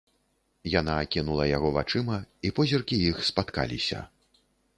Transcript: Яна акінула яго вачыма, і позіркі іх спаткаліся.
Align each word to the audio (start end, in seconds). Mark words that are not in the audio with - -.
Яна 0.79 0.95
акінула 1.01 1.45
яго 1.49 1.69
вачыма, 1.75 2.17
і 2.49 2.53
позіркі 2.61 2.95
іх 3.11 3.21
спаткаліся. 3.29 3.99